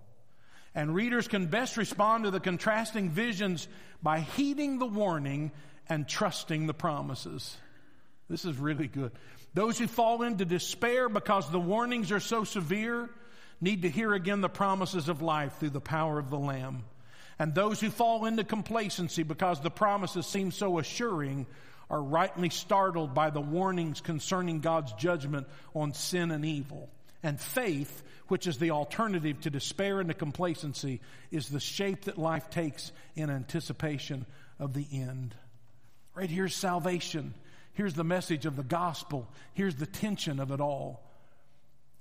[0.77, 3.67] And readers can best respond to the contrasting visions
[4.03, 5.51] by heeding the warning
[5.89, 7.57] and trusting the promises.
[8.29, 9.13] This is really good.
[9.55, 13.09] Those who fall into despair because the warnings are so severe
[13.59, 16.85] need to hear again the promises of life through the power of the Lamb.
[17.39, 21.47] And those who fall into complacency because the promises seem so assuring
[21.89, 26.91] are rightly startled by the warnings concerning God's judgment on sin and evil.
[27.23, 31.01] And faith which is the alternative to despair and to complacency,
[31.31, 34.27] is the shape that life takes in anticipation
[34.59, 35.35] of the end.
[36.15, 37.35] Right here's salvation.
[37.75, 39.29] Here's the message of the gospel.
[39.55, 41.03] Here's the tension of it all.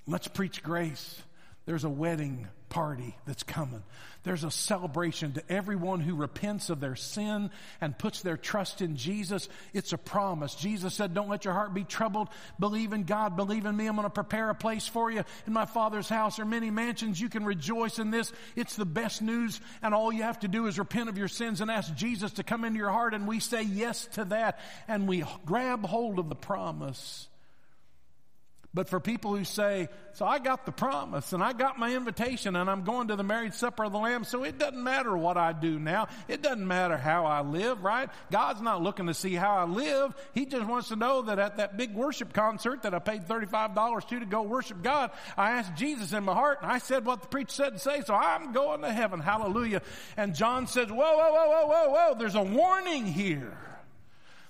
[0.07, 1.21] Let's preach grace.
[1.65, 3.81] There's a wedding party that's coming.
[4.23, 8.97] There's a celebration to everyone who repents of their sin and puts their trust in
[8.97, 9.47] Jesus.
[9.73, 10.55] It's a promise.
[10.55, 12.27] Jesus said, Don't let your heart be troubled.
[12.59, 13.37] Believe in God.
[13.37, 13.87] Believe in me.
[13.87, 15.23] I'm going to prepare a place for you.
[15.47, 17.21] In my Father's house are many mansions.
[17.21, 18.33] You can rejoice in this.
[18.57, 19.61] It's the best news.
[19.81, 22.43] And all you have to do is repent of your sins and ask Jesus to
[22.43, 23.13] come into your heart.
[23.13, 24.59] And we say yes to that.
[24.89, 27.29] And we grab hold of the promise.
[28.75, 32.57] But for people who say, so I got the promise and I got my invitation
[32.57, 35.37] and I'm going to the married supper of the Lamb, so it doesn't matter what
[35.37, 36.09] I do now.
[36.27, 38.09] It doesn't matter how I live, right?
[38.33, 40.13] God's not looking to see how I live.
[40.33, 44.07] He just wants to know that at that big worship concert that I paid $35
[44.09, 47.21] to to go worship God, I asked Jesus in my heart and I said what
[47.21, 49.21] the preacher said to say, so I'm going to heaven.
[49.21, 49.83] Hallelujah.
[50.17, 53.57] And John says, whoa, whoa, whoa, whoa, whoa, whoa, there's a warning here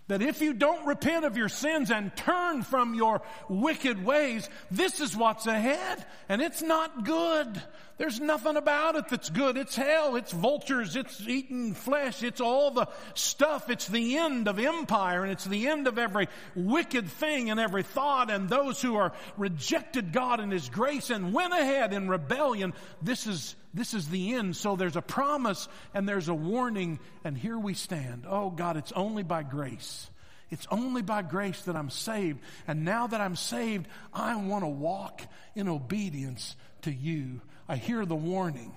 [0.08, 5.00] that if you don't repent of your sins and turn from your wicked ways, this
[5.00, 7.62] is what's ahead, and it's not good.
[7.98, 9.56] There's nothing about it that's good.
[9.56, 10.18] It's hell.
[10.18, 10.98] It's vultures.
[10.98, 12.24] It's eating flesh.
[12.24, 13.70] It's all the stuff.
[13.70, 17.84] It's the end of empire and it's the end of every wicked thing and every
[17.84, 22.74] thought and those who are rejected God and His grace and went ahead in rebellion.
[23.02, 24.56] This is, this is the end.
[24.56, 28.26] So there's a promise and there's a warning and here we stand.
[28.28, 30.10] Oh God, it's only by grace.
[30.50, 32.40] It's only by grace that I'm saved.
[32.68, 35.22] And now that I'm saved, I want to walk
[35.56, 37.42] in obedience to you.
[37.68, 38.72] I hear the warning,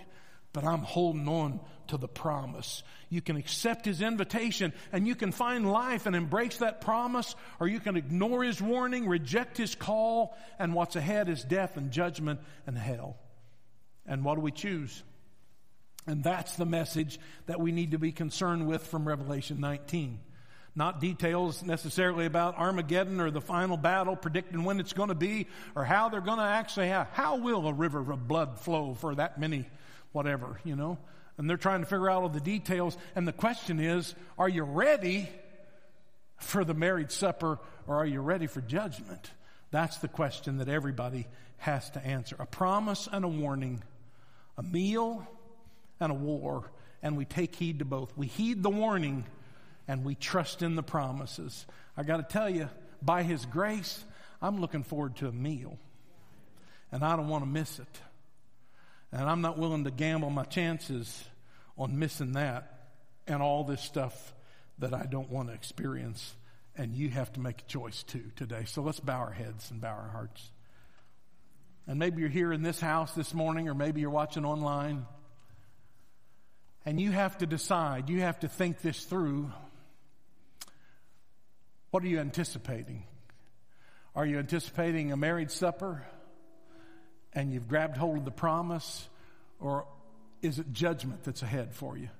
[0.52, 2.82] but I'm holding on to the promise.
[3.08, 7.68] You can accept his invitation and you can find life and embrace that promise, or
[7.68, 12.40] you can ignore his warning, reject his call, and what's ahead is death and judgment
[12.66, 13.16] and hell.
[14.08, 15.02] And what do we choose?
[16.06, 20.18] And that's the message that we need to be concerned with from Revelation 19.
[20.74, 25.48] Not details necessarily about Armageddon or the final battle, predicting when it's going to be
[25.74, 27.08] or how they're going to actually have.
[27.12, 29.66] How will a river of blood flow for that many,
[30.12, 30.98] whatever, you know?
[31.36, 32.96] And they're trying to figure out all the details.
[33.14, 35.28] And the question is, are you ready
[36.38, 39.30] for the marriage supper or are you ready for judgment?
[39.70, 41.26] That's the question that everybody
[41.58, 42.36] has to answer.
[42.38, 43.82] A promise and a warning,
[44.58, 45.26] a meal
[46.00, 46.70] and a war,
[47.02, 48.12] and we take heed to both.
[48.16, 49.24] We heed the warning
[49.86, 51.64] and we trust in the promises.
[51.96, 52.68] I got to tell you,
[53.00, 54.04] by His grace,
[54.42, 55.78] I'm looking forward to a meal.
[56.92, 58.00] And I don't want to miss it.
[59.12, 61.24] And I'm not willing to gamble my chances
[61.78, 62.90] on missing that
[63.26, 64.34] and all this stuff
[64.78, 66.34] that I don't want to experience.
[66.76, 68.64] And you have to make a choice too today.
[68.66, 70.50] So let's bow our heads and bow our hearts.
[71.88, 75.06] And maybe you're here in this house this morning, or maybe you're watching online.
[76.84, 79.50] And you have to decide, you have to think this through.
[81.90, 83.04] What are you anticipating?
[84.14, 86.04] Are you anticipating a marriage supper
[87.32, 89.08] and you've grabbed hold of the promise?
[89.58, 89.86] Or
[90.42, 92.10] is it judgment that's ahead for you?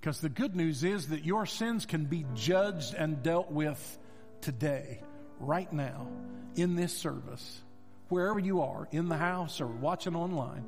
[0.00, 3.98] Because the good news is that your sins can be judged and dealt with
[4.40, 5.00] today,
[5.40, 6.06] right now,
[6.54, 7.60] in this service,
[8.08, 10.64] wherever you are, in the house or watching online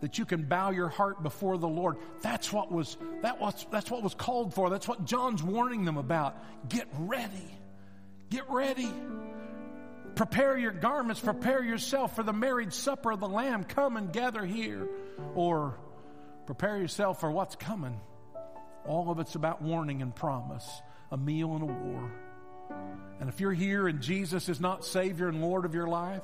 [0.00, 1.96] that you can bow your heart before the Lord.
[2.22, 4.70] That's what was, that was, that's what was called for.
[4.70, 6.36] That's what John's warning them about.
[6.68, 7.58] Get ready.
[8.30, 8.90] Get ready.
[10.14, 13.64] Prepare your garments, prepare yourself for the marriage supper of the Lamb.
[13.64, 14.88] Come and gather here.
[15.34, 15.78] Or
[16.46, 18.00] prepare yourself for what's coming.
[18.86, 20.66] All of it's about warning and promise,
[21.10, 22.12] a meal and a war.
[23.20, 26.22] And if you're here and Jesus is not Savior and Lord of your life,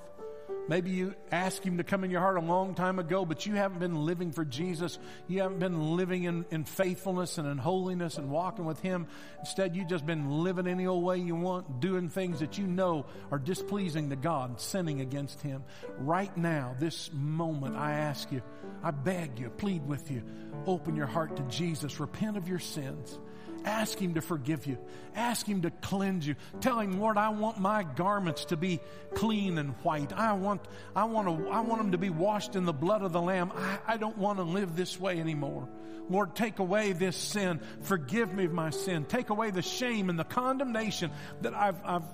[0.68, 3.54] Maybe you asked Him to come in your heart a long time ago, but you
[3.54, 4.98] haven't been living for Jesus.
[5.28, 9.06] You haven't been living in, in faithfulness and in holiness and walking with Him.
[9.40, 13.06] Instead, you've just been living any old way you want, doing things that you know
[13.30, 15.62] are displeasing to God, sinning against Him.
[15.98, 18.42] Right now, this moment, I ask you,
[18.82, 20.22] I beg you, plead with you,
[20.66, 23.18] open your heart to Jesus, repent of your sins.
[23.66, 24.78] Ask Him to forgive you.
[25.16, 26.36] Ask Him to cleanse you.
[26.60, 28.80] Tell Him, Lord, I want my garments to be
[29.14, 30.12] clean and white.
[30.12, 30.62] I want,
[30.94, 33.52] I want to, I want them to be washed in the blood of the Lamb.
[33.54, 35.68] I, I don't want to live this way anymore.
[36.08, 37.60] Lord, take away this sin.
[37.82, 39.04] Forgive me of my sin.
[39.04, 41.10] Take away the shame and the condemnation
[41.42, 42.04] that I've, I've,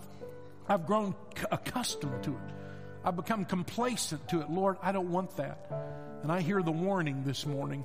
[0.66, 1.14] I've grown
[1.50, 2.52] accustomed to it.
[3.04, 4.48] I've become complacent to it.
[4.48, 5.70] Lord, I don't want that.
[6.22, 7.84] And I hear the warning this morning.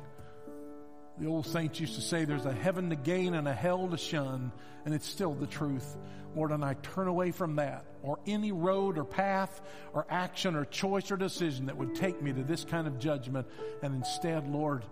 [1.20, 3.98] The old saints used to say there's a heaven to gain and a hell to
[3.98, 4.52] shun,
[4.86, 5.98] and it's still the truth.
[6.36, 9.62] Lord, and I turn away from that or any road or path
[9.94, 13.48] or action or choice or decision that would take me to this kind of judgment.
[13.82, 14.86] And instead, Lord,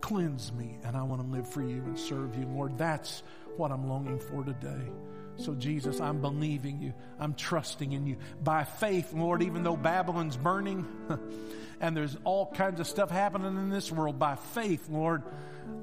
[0.00, 2.46] cleanse me, and I want to live for you and serve you.
[2.46, 3.22] Lord, that's
[3.56, 4.90] what I'm longing for today.
[5.38, 6.94] So, Jesus, I'm believing you.
[7.18, 8.16] I'm trusting in you.
[8.42, 10.86] By faith, Lord, even though Babylon's burning
[11.80, 15.22] and there's all kinds of stuff happening in this world, by faith, Lord,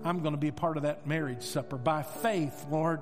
[0.04, 1.78] I'm going to be a part of that marriage supper.
[1.78, 3.02] By faith, Lord,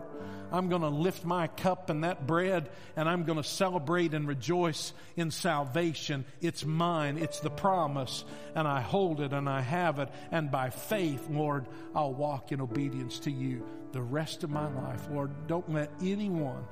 [0.51, 4.27] I'm going to lift my cup and that bread and I'm going to celebrate and
[4.27, 6.25] rejoice in salvation.
[6.41, 7.17] It's mine.
[7.17, 8.25] It's the promise
[8.55, 10.09] and I hold it and I have it.
[10.31, 15.07] And by faith, Lord, I'll walk in obedience to you the rest of my life.
[15.11, 16.63] Lord, don't let anyone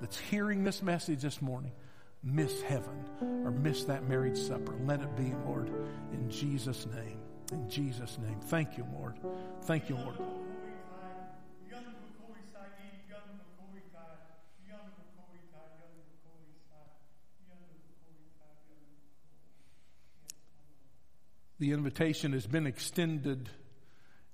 [0.00, 1.72] that's hearing this message this morning
[2.22, 4.74] miss heaven or miss that marriage supper.
[4.84, 5.70] Let it be, Lord,
[6.12, 7.20] in Jesus' name.
[7.52, 8.40] In Jesus' name.
[8.40, 9.14] Thank you, Lord.
[9.62, 10.16] Thank you, Lord.
[21.58, 23.48] The invitation has been extended,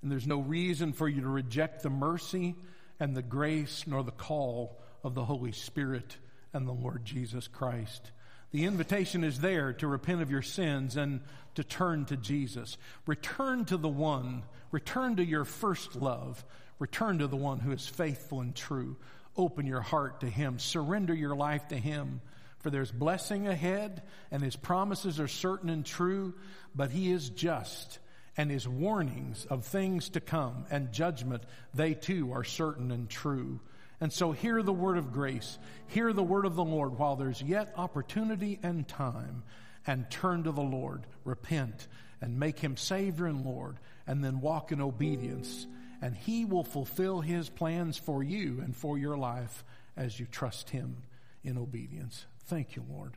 [0.03, 2.57] and there's no reason for you to reject the mercy
[2.98, 6.16] and the grace nor the call of the Holy Spirit
[6.53, 8.11] and the Lord Jesus Christ.
[8.50, 11.20] The invitation is there to repent of your sins and
[11.55, 12.76] to turn to Jesus.
[13.07, 16.44] Return to the one, return to your first love,
[16.78, 18.96] return to the one who is faithful and true.
[19.36, 22.20] Open your heart to him, surrender your life to him.
[22.59, 26.34] For there's blessing ahead, and his promises are certain and true,
[26.74, 27.98] but he is just,
[28.37, 31.43] and his warnings of things to come and judgment,
[31.74, 33.61] they too are certain and true.
[34.01, 35.59] And so hear the word of grace,
[35.89, 39.45] hear the word of the Lord while there's yet opportunity and time,
[39.87, 41.87] and turn to the Lord, repent,
[42.20, 45.66] and make him Savior and Lord, and then walk in obedience.
[46.01, 49.64] And he will fulfill his plans for you and for your life
[49.97, 50.97] as you trust him
[51.45, 52.26] in obedience.
[52.47, 53.12] Thank you, Lord.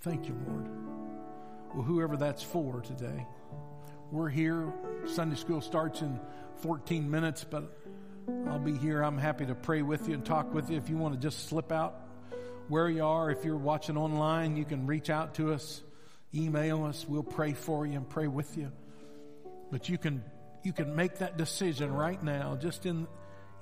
[0.00, 0.68] Thank you, Lord.
[1.74, 3.26] Well, whoever that's for today,
[4.10, 4.72] we're here.
[5.06, 6.20] Sunday school starts in
[6.58, 7.76] 14 minutes, but
[8.46, 9.02] I'll be here.
[9.02, 10.76] I'm happy to pray with you and talk with you.
[10.76, 12.00] If you want to just slip out
[12.68, 15.82] where you are, if you're watching online, you can reach out to us,
[16.34, 17.06] email us.
[17.08, 18.72] We'll pray for you and pray with you.
[19.70, 20.22] But you can
[20.62, 23.06] you can make that decision right now, just in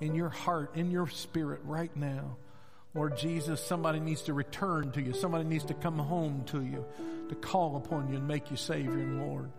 [0.00, 2.36] in your heart, in your spirit right now.
[2.94, 5.14] Lord Jesus, somebody needs to return to you.
[5.14, 6.84] Somebody needs to come home to you,
[7.30, 9.50] to call upon you and make you Savior and Lord.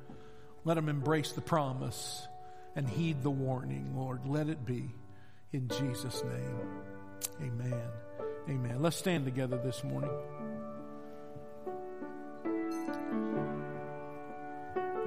[0.65, 2.27] Let them embrace the promise
[2.75, 4.25] and heed the warning, Lord.
[4.25, 4.89] Let it be.
[5.51, 6.67] In Jesus' name.
[7.41, 7.87] Amen.
[8.49, 8.81] Amen.
[8.81, 10.09] Let's stand together this morning.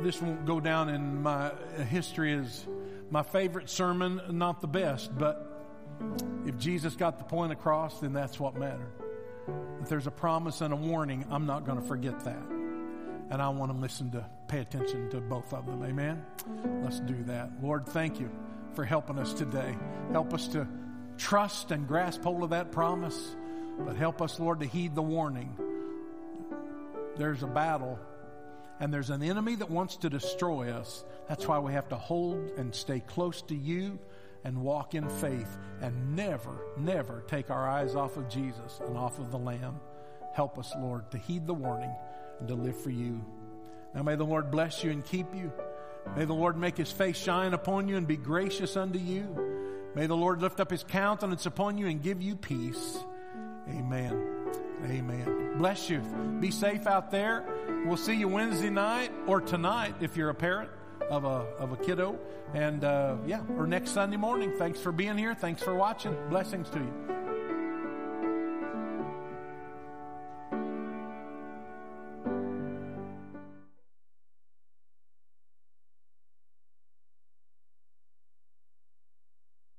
[0.01, 2.67] This won't go down in my uh, history as
[3.11, 5.65] my favorite sermon, not the best, but
[6.45, 8.93] if Jesus got the point across, then that's what mattered.
[9.81, 12.56] If there's a promise and a warning, I'm not going to forget that
[13.31, 15.83] and I want to listen to pay attention to both of them.
[15.83, 16.25] Amen.
[16.83, 17.51] Let's do that.
[17.63, 18.31] Lord, thank you
[18.75, 19.77] for helping us today.
[20.13, 20.67] Help us to
[21.19, 23.35] trust and grasp hold of that promise,
[23.79, 25.57] but help us, Lord, to heed the warning.
[27.17, 27.99] There's a battle
[28.79, 31.05] and there's an enemy that wants to destroy us.
[31.29, 33.99] That's why we have to hold and stay close to you
[34.45, 39.19] and walk in faith and never, never take our eyes off of Jesus and off
[39.19, 39.81] of the Lamb.
[40.35, 41.95] Help us, Lord, to heed the warning
[42.39, 43.25] and to live for you.
[43.95, 45.53] Now may the Lord bless you and keep you.
[46.15, 49.93] May the Lord make his face shine upon you and be gracious unto you.
[49.95, 52.99] May the Lord lift up his countenance upon you and give you peace.
[53.69, 54.37] Amen.
[54.85, 55.55] Amen.
[55.57, 56.01] Bless you.
[56.41, 57.45] Be safe out there.
[57.87, 60.71] We'll see you Wednesday night or tonight if you're a parent
[61.11, 62.19] of a, of a kiddo.
[62.55, 64.53] And uh, yeah, or next Sunday morning.
[64.59, 65.35] Thanks for being here.
[65.35, 66.15] Thanks for watching.
[66.29, 67.26] Blessings to you.